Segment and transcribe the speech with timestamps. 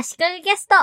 [0.00, 0.76] 足利ゲスト。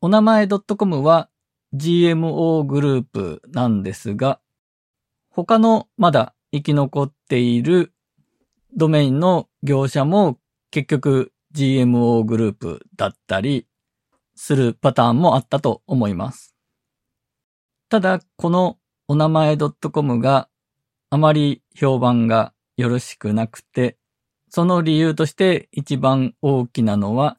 [0.00, 1.28] お名前 .com は
[1.74, 4.40] GMO グループなんですが、
[5.28, 7.93] 他のまだ生き残っている
[8.76, 10.38] ドメインの業者も
[10.70, 13.66] 結局 GMO グループだったり
[14.34, 16.54] するパターンもあったと思います。
[17.88, 20.48] ただ、このお名前 .com が
[21.10, 23.96] あまり評判がよろしくなくて、
[24.48, 27.38] その理由として一番大きなのは、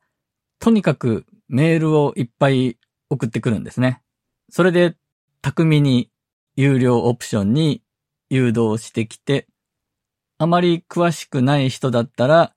[0.59, 2.77] とにかくメールをいっぱい
[3.09, 4.01] 送ってくるんですね。
[4.49, 4.95] それで
[5.41, 6.09] 巧みに
[6.55, 7.81] 有料オプションに
[8.29, 9.47] 誘導してきて、
[10.37, 12.53] あまり詳しくない人だったら、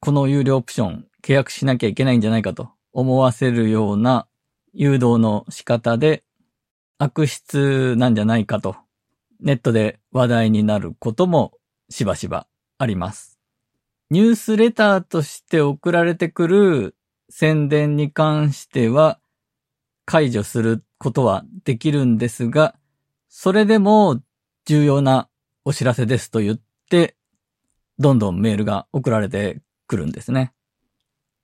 [0.00, 4.26] この有料オプション契約しなきゃいけないんじゃないかと思わせるような
[4.72, 6.24] 誘導の仕方で
[6.98, 8.76] 悪質なんじゃないかと
[9.40, 11.52] ネットで話題になることも
[11.90, 12.46] しばしば
[12.78, 13.38] あります。
[14.10, 16.96] ニュースレターとして送られてくる
[17.28, 19.18] 宣伝に関しては
[20.04, 22.76] 解除することはできるんですが、
[23.28, 24.20] それでも
[24.64, 25.28] 重要な
[25.64, 26.65] お知らせですと言って、
[27.98, 30.52] どんどんメールが送られてくるんですね。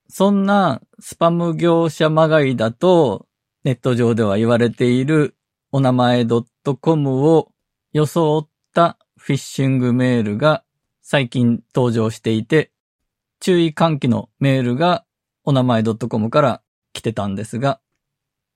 [0.09, 3.27] そんなスパム業者まがいだと
[3.65, 5.37] ネット上では言われている
[5.71, 6.27] お名前
[6.81, 7.53] .com を
[7.93, 10.65] 装ったフィッシングメールが
[11.01, 12.73] 最近登場していて、
[13.41, 15.05] 注意喚起のメールが
[15.45, 17.81] お名前 .com から来てたんですが、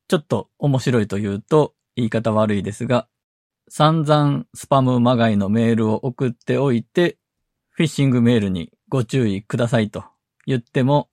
[0.09, 3.09] ちょっと面白いと言うと言い方悪いですが、
[3.69, 7.19] 散々スパムまがいのメールを送っておいて、
[7.71, 10.05] フィッシングメールにご注意くださいと
[10.47, 11.09] 言っても、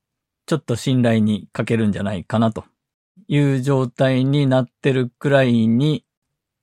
[0.46, 2.66] ちょっと信頼に欠けるんじゃないかなと
[3.28, 6.06] いう状態になってるくらいに、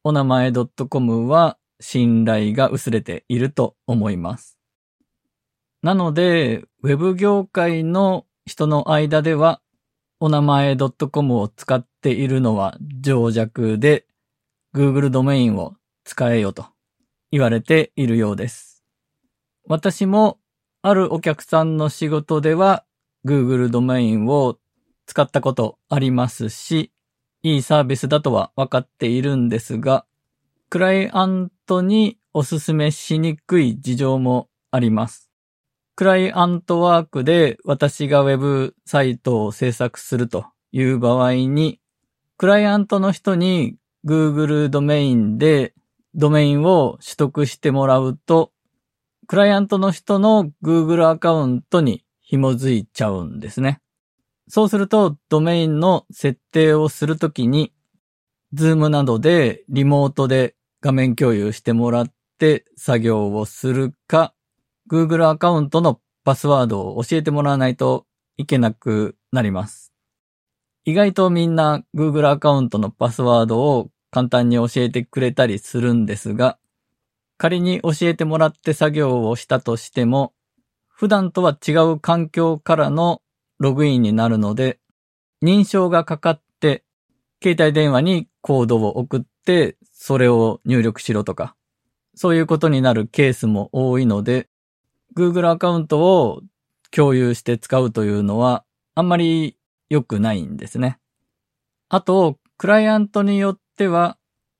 [0.04, 4.58] お名前 .com は信頼が薄れていると思います。
[5.82, 9.60] なので、ウェブ業界の人の間では、
[10.20, 14.06] お名前 .com を使っているのは情弱で、
[14.74, 15.74] Google ドメインを
[16.04, 16.66] 使えよと
[17.30, 18.84] 言われているようです。
[19.66, 20.38] 私も
[20.82, 22.84] あるお客さんの仕事では
[23.24, 24.58] Google ドメインを
[25.06, 26.92] 使ったことありますし、
[27.42, 30.06] いいサービスだとは分かっているんですが、
[30.68, 35.30] クライアントにおすすめしにくい事情もあります。
[35.96, 41.80] クライアントワークで私がウェブサイトを制作するという場合に、
[42.38, 43.76] クライアントの人に
[44.06, 45.74] Google ドメインで
[46.14, 48.52] ドメインを取得してもらうと、
[49.26, 53.80] クライアントの人の Google アカウントに紐づいちゃうんですね。
[54.48, 57.72] そうすると、ドメインの設定をするときに、
[58.54, 64.34] Zoom などでリモートで画面共有してもらって作業をするか、
[64.90, 69.92] Google アカウントのパスワードを教えてもらわないといけなくなります。
[70.84, 76.58] 意外とみんな Google アカウントのパスワードを簡単に教えてくれたりするんですが、
[77.38, 80.34] 仮に教えてもらって作業をしたとしても、
[80.88, 83.22] 普段とは違う環境からの
[83.58, 84.78] ログインになるので、
[85.42, 86.84] 認証がかかって、
[87.42, 91.56] 携帯電話にコードを送って、それを入力しろとか、
[92.14, 94.48] そういうことになるケースも多いので、
[95.16, 96.42] Google アカウントを
[96.90, 98.64] 共有して使うというのは、
[98.94, 99.56] あんまり
[99.88, 100.98] 良くないんですね。
[101.88, 104.18] あと、クライアントによっては、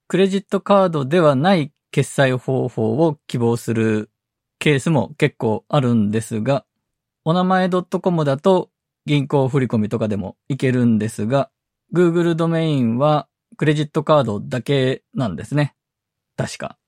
[0.08, 4.10] クレジットカードではない決済方法を希望する
[4.58, 6.64] ケースも結構あるんですが、
[7.24, 8.70] お名前 .com だと
[9.06, 11.50] 銀行振込とかでもいけるんですが、
[11.94, 15.74] Google ドメインはクレジットカードだけなんですね。
[16.36, 16.78] 確か。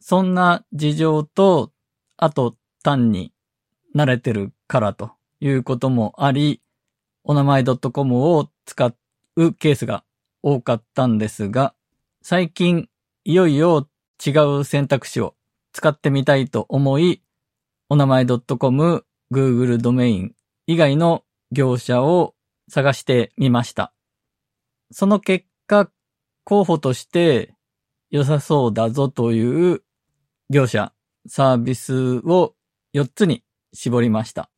[0.00, 1.72] そんな事情と、
[2.16, 3.32] あと単に
[3.96, 6.60] 慣れてるからということもあり、
[7.24, 8.92] お名前 .com を使
[9.36, 10.04] うケースが
[10.46, 11.74] 多かったんですが、
[12.22, 12.90] 最近
[13.24, 13.88] いよいよ
[14.24, 14.30] 違
[14.60, 15.34] う選択肢を
[15.72, 17.22] 使ってみたいと思い、
[17.88, 20.34] お名前 .com、Google ドメイン
[20.66, 22.34] 以外の業者を
[22.68, 23.94] 探してみました。
[24.90, 25.90] その結果、
[26.44, 27.54] 候補として
[28.10, 29.82] 良さそうだぞという
[30.50, 30.92] 業者、
[31.26, 32.54] サービスを
[32.92, 34.50] 4つに絞りました。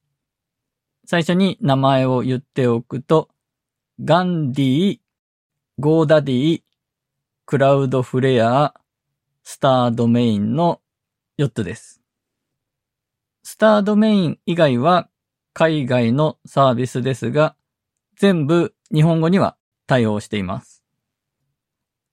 [1.07, 3.29] 最初に名前を言っておくと、
[4.05, 4.99] ガンディ、
[5.79, 6.63] ゴーダディ、
[7.45, 8.73] クラウドフレア、
[9.45, 10.81] スタードメインの
[11.39, 12.01] 4つです。
[13.43, 15.11] スタードメイン以外は
[15.53, 17.57] 海外のサービスですが、
[18.17, 20.83] 全部日本語には対応しています。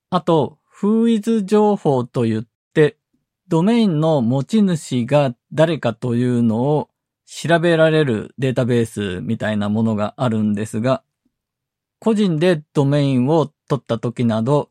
[0.10, 2.98] あと、フーイズ情報と言って、
[3.48, 6.90] ドメインの持ち主が誰かというのを
[7.26, 11.02] 調べられるデータベースみたいなものがあるんですが、
[12.04, 14.70] 個人でドメインを取った時など、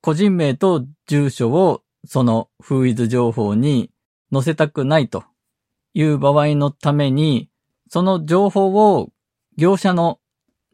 [0.00, 3.90] 個人名と住所をそのフーイズ情報に
[4.32, 5.24] 載せたくないと
[5.94, 7.50] いう場合のために、
[7.90, 8.68] その情報
[8.98, 9.10] を
[9.56, 10.20] 業者の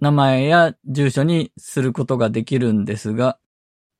[0.00, 3.38] 名前や住所にすることができるんですが、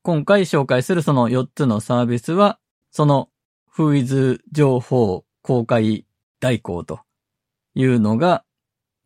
[0.03, 2.59] 今回紹介するその4つのサービスは、
[2.91, 3.31] その
[3.67, 6.05] フーイズ情報公開
[6.41, 7.01] 代行と
[7.75, 8.45] いうのが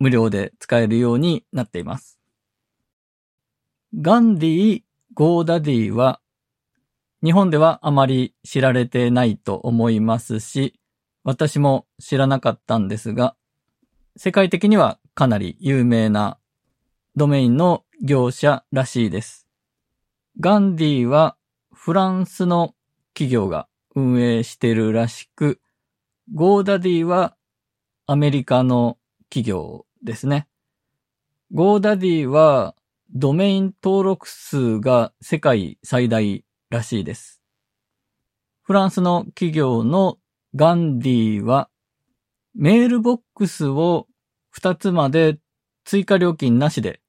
[0.01, 2.24] 無料で使えるようになっています。
[3.97, 4.83] ガンディ、
[5.15, 6.21] ゴーダディは
[7.23, 10.81] 日本ではあまり知られてないと思いますし、
[11.23, 13.37] 私も知らなかったんですが、
[14.17, 16.39] 世界的にはかなり有名な
[17.15, 19.47] ドメインの業者らしいです。
[20.41, 21.37] ガンディは
[21.73, 22.75] フランスの
[23.15, 25.61] 企業が運営してるらしく、
[26.35, 27.37] ゴーダディは
[28.07, 28.99] アメリカの
[29.29, 30.49] 企業ですね。
[31.53, 32.75] ゴーダディは
[33.17, 37.41] ドメイン登録数が世界最大らしいです。
[38.63, 40.19] フランスの企業の
[40.57, 41.71] ガンディは
[42.57, 44.09] メールボックスを
[44.57, 45.39] 2つまで
[45.85, 47.01] 追加料金なしで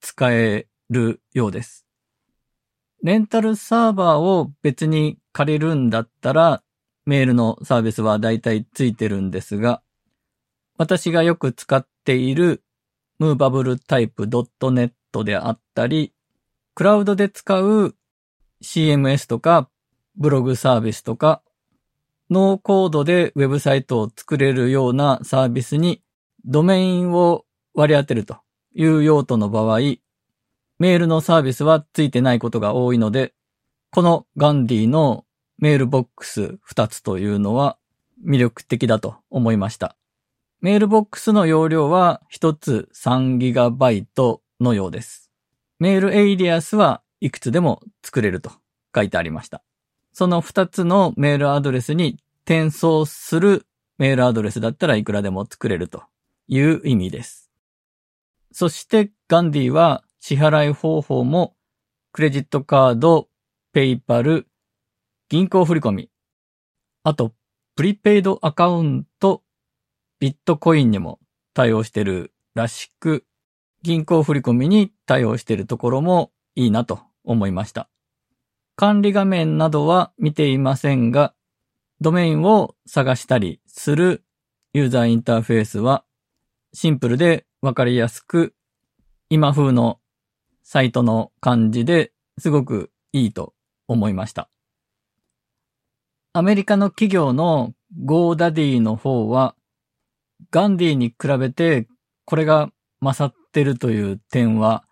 [0.00, 1.86] 使えるようです。
[3.04, 6.64] レンタルサーバーを別に借りるんだったら
[7.06, 9.80] メールのサービスはだいたいついてるんですが、
[10.76, 12.64] 私がよく使っている
[13.20, 14.90] movabletype.net
[15.22, 16.12] であったり、
[16.74, 17.94] クラウドで使う
[18.62, 19.68] CMS とか
[20.16, 21.42] ブログサービスとか、
[22.30, 26.02] ノーコードでウェブサイトを作れるようなサービスに
[26.44, 27.44] ドメインを
[27.74, 28.38] 割り当てると
[28.74, 33.34] いう用途の場合、メールのサービスはついてないことが多いので、
[33.90, 35.24] このガンディの
[35.58, 37.78] メールボックス2つというのは
[38.26, 39.96] 魅力的だと思いました。
[40.60, 44.06] メールボックスの容量は1つ 3GB
[44.62, 45.30] のようです。
[45.78, 48.52] メールエイリアスはいくつでも作れると
[48.94, 49.62] 書いてありました。
[50.12, 53.66] その2つのメールアドレスに転送する
[53.98, 56.02] メールアドレスだったらいくらでも作れると
[56.48, 57.50] いう意味です。
[58.52, 61.56] そしてガンディは支払い方法も
[62.12, 63.28] クレジットカード、
[63.72, 64.46] ペイパル、
[65.28, 66.08] 銀行振込、
[67.04, 67.32] あと
[67.74, 69.42] プリペイドアカウント、
[70.20, 71.18] ビットコインにも
[71.54, 73.24] 対応してるらしく、
[73.82, 77.88] 銀行振込に対応しているところもいいなと思いました。
[78.76, 81.34] 管理画面などは見ていませんが、
[82.00, 84.24] ドメインを探したりする
[84.72, 86.04] ユーザーインターフェースは
[86.72, 88.54] シンプルでわかりやすく、
[89.28, 90.00] 今風の
[90.62, 93.54] サイトの感じですごくいいと
[93.88, 94.48] 思いました。
[96.32, 97.74] アメリカの企業の
[98.04, 99.54] GoDaddy の方は、
[100.50, 101.86] ガンディに比べて
[102.24, 102.70] これが
[103.02, 104.84] 勝ってるという点は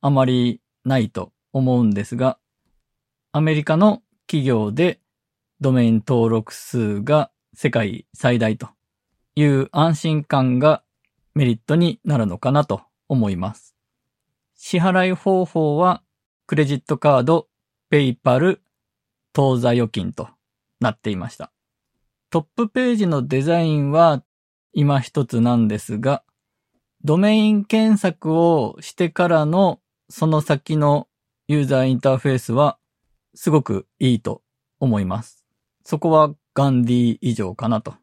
[0.00, 2.38] あまりないと思うんですが、
[3.32, 5.00] アメリカの企業で
[5.60, 8.68] ドメイン登録数が世界最大と
[9.34, 10.82] いう安心感が
[11.34, 13.76] メリットになるのかなと思います。
[14.56, 16.02] 支払い方法は
[16.46, 17.48] クレジットカード、
[17.90, 18.62] ペイパル、
[19.32, 20.28] 当座預金と
[20.80, 21.52] なっていました。
[22.30, 24.22] トップページのデザインは
[24.72, 26.22] 今一つなんですが、
[27.02, 31.08] ドメイン検索をしてからのその先の
[31.48, 32.78] ユーザーインターフェースは
[33.34, 34.42] すごくいいと
[34.78, 35.44] 思います。
[35.84, 37.94] そこはガンディ以上かなと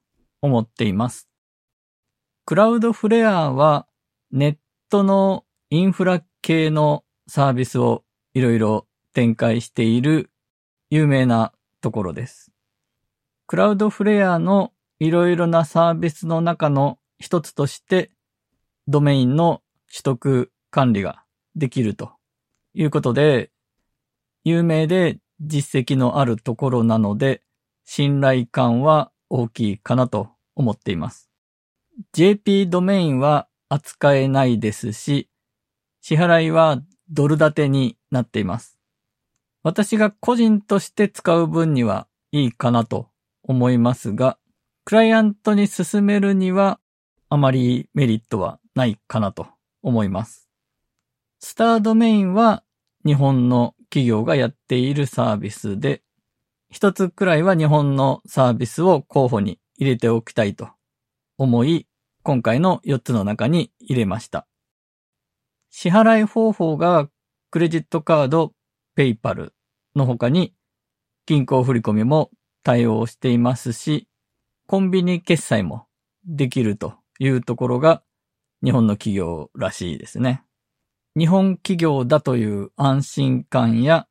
[0.42, 1.30] 思っています。
[2.46, 3.88] クラウドフレアは
[4.32, 4.58] ネッ
[4.90, 10.32] トのインフラ系のサービスをいろいろ展開している
[10.90, 12.52] 有名なところです。
[13.46, 18.12] クラウドフレアのいろいろなサービスの中の一つとして、
[18.88, 21.24] ドメインの取得管理が
[21.56, 22.12] できると
[22.74, 23.52] いうことで、
[24.44, 27.42] 有名で実績のあるところなので、
[27.84, 31.30] 信頼感は大きいかなと思っています。
[32.14, 35.30] JP ドメインは扱えないですし、
[36.02, 38.78] 支払いはドル建てになっています。
[39.64, 43.10] 私が個人として使う分にはいいかなと
[43.44, 44.38] 思いますが、
[44.86, 46.80] クライアントに進めるには
[47.30, 49.48] あまりメリットはないかなと
[49.82, 50.48] 思います。
[51.40, 52.64] スタードメインは
[53.06, 56.02] 日本の企業がやっているサービスで、
[56.70, 60.70] 一つくらいは日本のサービスを候補に入れておきたいと
[61.38, 61.88] 思い、
[62.24, 64.48] 今回の4つの中に入れました。
[65.70, 67.10] 支払い方法が
[67.52, 68.54] クレジットカード、
[68.96, 69.54] ペイパル
[69.96, 70.54] の他に
[71.26, 72.32] 銀行振込も
[72.64, 74.08] 対応していますし、
[74.66, 75.86] コンビニ決済も
[76.26, 78.04] できるというところが
[78.64, 80.44] 日本の企業らしいですね。
[81.18, 84.08] 日本企業だという安心感や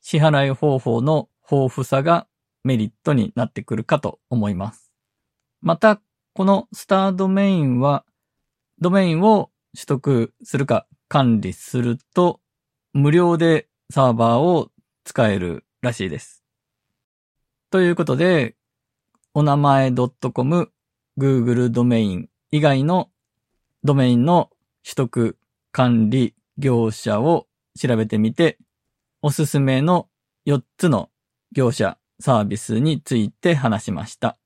[0.00, 2.26] 支払い方法の豊富さが
[2.64, 4.92] メリットになってくるかと思います。
[5.62, 6.00] また、
[6.34, 8.04] このスタードメインは、
[8.78, 12.40] ドメインを取得するか管理すると、
[12.92, 14.70] 無料でサーバーを
[15.04, 16.44] 使えるらしいです。
[17.70, 18.56] ということで、
[19.32, 20.72] お名前 .com、
[21.18, 23.10] Google ドメイン以外の
[23.84, 24.50] ドメインの
[24.84, 25.38] 取得
[25.72, 27.46] 管理業者を
[27.78, 28.58] 調べてみて、
[29.22, 30.08] おすすめの
[30.46, 31.10] 4つの
[31.52, 34.39] 業者サービスについて話しました。